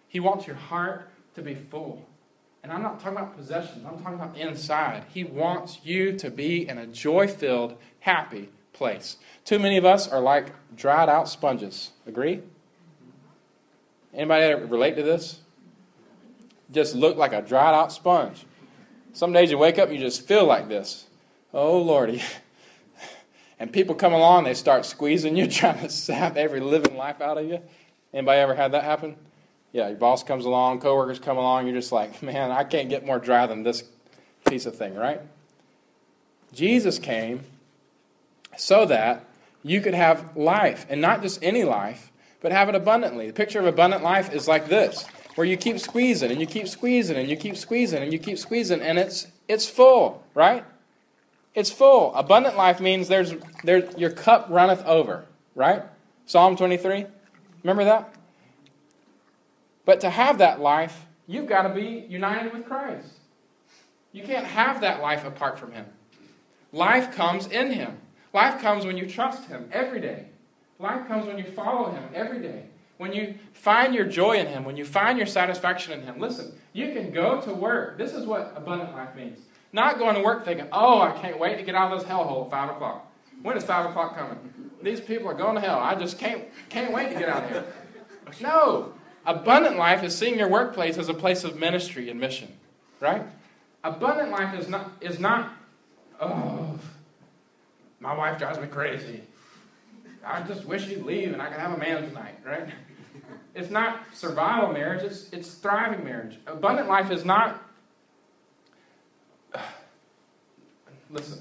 [0.08, 2.06] he wants your heart to be full.
[2.62, 5.04] And I'm not talking about possessions, I'm talking about inside.
[5.12, 9.18] He wants you to be in a joy filled, happy place.
[9.44, 11.92] Too many of us are like dried out sponges.
[12.06, 12.42] Agree?
[14.14, 15.40] Anybody relate to this?
[16.70, 18.46] Just look like a dried out sponge.
[19.12, 21.06] Some days you wake up and you just feel like this.
[21.54, 22.20] Oh, Lordy.
[23.60, 27.38] And people come along, they start squeezing you, trying to sap every living life out
[27.38, 27.60] of you.
[28.12, 29.16] Anybody ever had that happen?
[29.72, 33.06] Yeah, your boss comes along, coworkers come along, you're just like, man, I can't get
[33.06, 33.84] more dry than this
[34.46, 35.20] piece of thing, right?
[36.52, 37.44] Jesus came
[38.56, 39.24] so that
[39.62, 43.28] you could have life, and not just any life, but have it abundantly.
[43.28, 46.68] The picture of abundant life is like this, where you keep squeezing and you keep
[46.68, 50.64] squeezing and you keep squeezing and you keep squeezing, and it's it's full, right?
[51.54, 52.14] It's full.
[52.14, 55.24] Abundant life means there's, there, your cup runneth over,
[55.54, 55.82] right?
[56.26, 57.06] Psalm 23.
[57.62, 58.14] Remember that?
[59.84, 63.08] But to have that life, you've got to be united with Christ.
[64.12, 65.86] You can't have that life apart from Him.
[66.72, 67.98] Life comes in Him.
[68.32, 70.26] Life comes when you trust Him every day.
[70.78, 72.64] Life comes when you follow Him every day.
[72.96, 76.18] When you find your joy in Him, when you find your satisfaction in Him.
[76.18, 77.98] Listen, you can go to work.
[77.98, 79.38] This is what abundant life means.
[79.74, 82.44] Not going to work thinking, oh, I can't wait to get out of this hellhole
[82.44, 83.12] at 5 o'clock.
[83.42, 84.38] When is 5 o'clock coming?
[84.80, 85.80] These people are going to hell.
[85.80, 87.64] I just can't, can't wait to get out of here.
[88.40, 88.92] No.
[89.26, 92.52] Abundant life is seeing your workplace as a place of ministry and mission,
[93.00, 93.24] right?
[93.82, 95.52] Abundant life is not, is not
[96.20, 96.78] oh,
[97.98, 99.22] my wife drives me crazy.
[100.24, 102.68] I just wish you'd leave and I could have a man tonight, right?
[103.56, 106.38] It's not survival marriage, it's, it's thriving marriage.
[106.46, 107.60] Abundant life is not
[111.10, 111.38] listen,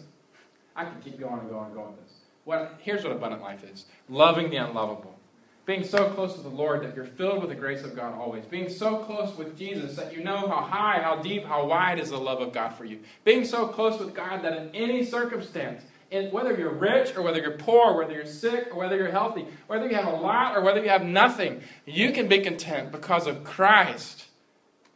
[0.75, 2.13] I can keep going and going and going with this.
[2.45, 5.17] What, here's what abundant life is loving the unlovable.
[5.65, 8.43] Being so close to the Lord that you're filled with the grace of God always.
[8.43, 12.09] Being so close with Jesus that you know how high, how deep, how wide is
[12.09, 12.99] the love of God for you.
[13.23, 17.39] Being so close with God that in any circumstance, in, whether you're rich or whether
[17.39, 20.61] you're poor, whether you're sick or whether you're healthy, whether you have a lot or
[20.61, 24.25] whether you have nothing, you can be content because of Christ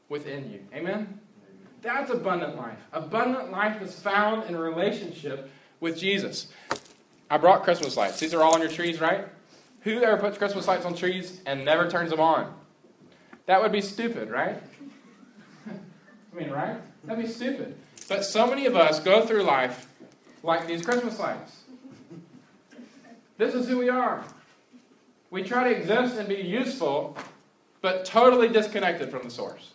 [0.09, 0.59] within you.
[0.74, 1.22] Amen?
[1.82, 2.80] That's abundant life.
[2.91, 5.49] Abundant life is found in a relationship
[5.80, 6.47] with Jesus.
[7.30, 8.19] I brought Christmas lights.
[8.19, 9.28] These are all on your trees, right?
[9.82, 12.53] Who ever puts Christmas lights on trees and never turns them on?
[13.45, 14.61] That would be stupid, right?
[15.69, 16.78] I mean, right?
[17.03, 17.78] That'd be stupid.
[18.09, 19.88] But so many of us go through life
[20.43, 21.63] like these Christmas lights.
[23.38, 24.23] This is who we are.
[25.30, 27.17] We try to exist and be useful,
[27.82, 29.71] but totally disconnected from the source.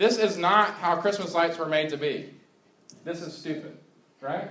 [0.00, 2.30] This is not how Christmas lights were made to be.
[3.04, 3.76] This is stupid,
[4.22, 4.48] right?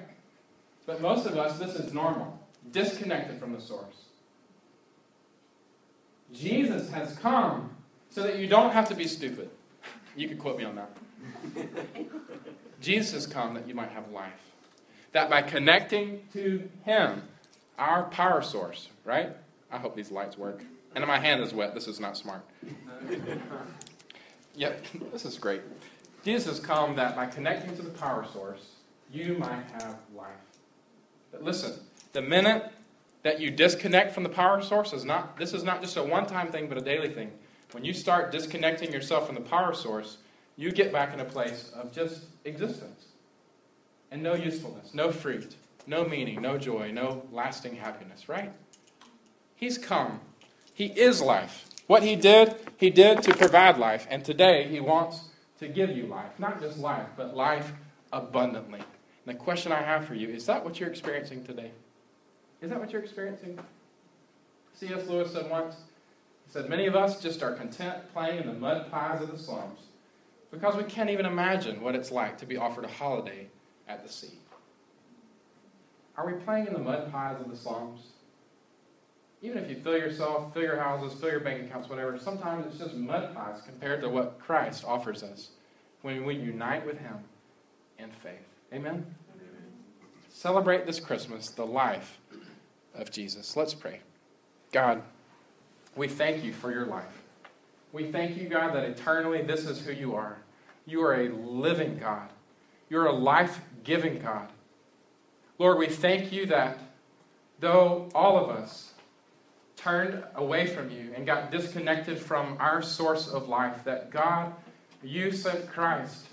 [0.86, 2.39] But most of us, this is normal,
[2.72, 4.06] disconnected from the source.
[6.32, 7.72] Jesus has come
[8.12, 9.50] so that you don't have to be stupid.
[10.16, 10.95] You could quote me on that.
[12.80, 14.54] Jesus has come that you might have life.
[15.14, 17.24] That by connecting to Him,
[17.80, 19.36] our power source, right?
[19.72, 20.62] I hope these lights work.
[20.93, 21.74] And my hand is wet.
[21.74, 22.45] This is not smart.
[24.60, 25.62] Yep, this is great.
[26.26, 28.72] Jesus come that by connecting to the power source,
[29.10, 30.28] you might have life.
[31.32, 31.80] But listen,
[32.12, 32.70] the minute
[33.24, 36.51] that you disconnect from the power source is not this is not just a one-time
[36.51, 37.32] thing but a daily thing.
[37.72, 40.18] When you start disconnecting yourself from the power source,
[40.57, 43.05] you get back in a place of just existence.
[44.12, 45.55] and no usefulness, no fruit,
[45.88, 48.51] no meaning, no joy, no lasting happiness, right?
[49.55, 50.20] He's come.
[50.74, 51.66] He is life.
[51.88, 54.08] What he did, he did to provide life.
[54.10, 55.26] And today, he wants
[55.60, 56.40] to give you life.
[56.40, 57.74] Not just life, but life
[58.14, 58.80] abundantly.
[58.80, 61.72] And the question I have for you is that what you're experiencing today?
[62.62, 63.60] Is that what you're experiencing?
[64.76, 65.08] C.S.
[65.08, 65.76] Lewis said once,
[66.46, 69.38] he said, Many of us just are content playing in the mud pies of the
[69.38, 69.80] slums
[70.50, 73.48] because we can't even imagine what it's like to be offered a holiday
[73.90, 74.40] at the sea.
[76.16, 78.02] Are we playing in the mud pies of the slums?
[79.42, 82.78] Even if you fill yourself, fill your houses, fill your bank accounts, whatever, sometimes it's
[82.78, 85.50] just mud pies compared to what Christ offers us
[86.02, 87.16] when we unite with Him
[87.98, 88.34] in faith.
[88.74, 88.92] Amen?
[88.94, 89.06] Amen?
[90.30, 92.20] Celebrate this Christmas the life
[92.94, 93.56] of Jesus.
[93.56, 94.02] Let's pray.
[94.72, 95.02] God,
[95.96, 97.24] we thank you for your life.
[97.92, 100.38] We thank you, God, that eternally this is who you are.
[100.86, 102.30] You are a living God.
[102.90, 104.50] You're a life giving God.
[105.58, 106.78] Lord, we thank you that
[107.60, 108.89] though all of us
[109.80, 114.54] turned away from you and got disconnected from our source of life, that God,
[115.02, 116.28] you sent Christ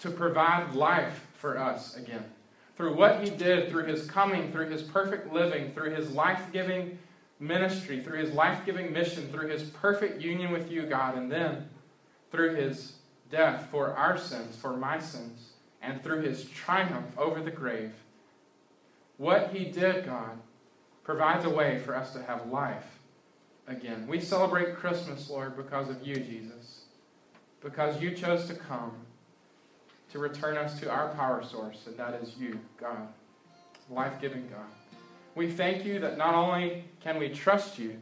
[0.00, 2.24] to provide life for us again.
[2.76, 6.98] Through what he did, through his coming, through his perfect living, through his life giving
[7.38, 11.68] ministry, through his life giving mission, through his perfect union with you, God, and then
[12.32, 12.94] through his
[13.30, 17.92] death for our sins, for my sins, and through his triumph over the grave.
[19.16, 20.38] What he did, God,
[21.10, 22.84] provides a way for us to have life
[23.66, 24.06] again.
[24.06, 26.82] We celebrate Christmas, Lord, because of you, Jesus,
[27.60, 28.92] because you chose to come
[30.12, 33.08] to return us to our power source, and that is you, God,
[33.90, 34.70] life giving God.
[35.34, 38.00] We thank you that not only can we trust you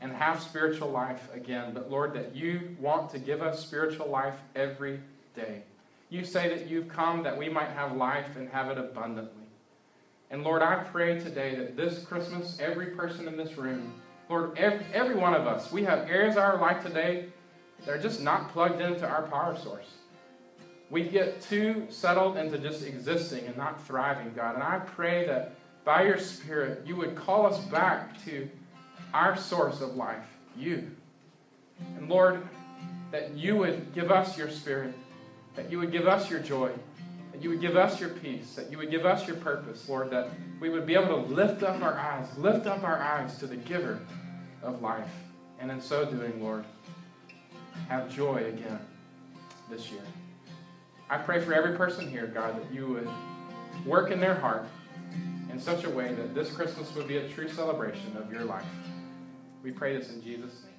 [0.00, 4.36] and have spiritual life again, but Lord, that you want to give us spiritual life
[4.54, 5.00] every
[5.34, 5.62] day.
[6.10, 9.35] You say that you've come that we might have life and have it abundantly.
[10.30, 13.94] And Lord, I pray today that this Christmas, every person in this room,
[14.28, 17.26] Lord, every, every one of us, we have areas of our life today
[17.84, 19.86] that are just not plugged into our power source.
[20.90, 24.54] We get too settled into just existing and not thriving, God.
[24.54, 25.54] And I pray that
[25.84, 28.48] by your Spirit, you would call us back to
[29.14, 30.90] our source of life, you.
[31.96, 32.42] And Lord,
[33.12, 34.94] that you would give us your Spirit,
[35.54, 36.72] that you would give us your joy,
[37.36, 40.08] that you would give us your peace, that you would give us your purpose, Lord,
[40.10, 43.46] that we would be able to lift up our eyes, lift up our eyes to
[43.46, 44.00] the giver
[44.62, 45.10] of life.
[45.60, 46.64] And in so doing, Lord,
[47.88, 48.80] have joy again
[49.68, 50.00] this year.
[51.10, 53.08] I pray for every person here, God, that you would
[53.84, 54.66] work in their heart
[55.52, 58.64] in such a way that this Christmas would be a true celebration of your life.
[59.62, 60.75] We pray this in Jesus' name.